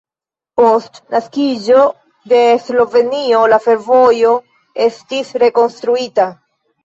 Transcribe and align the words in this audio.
Post 0.59 0.95
naskiĝo 1.15 1.81
de 2.31 2.39
Slovenio 2.63 3.41
la 3.53 3.59
fervojo 3.65 4.33
estis 4.89 5.31
rekonstruita. 5.47 6.27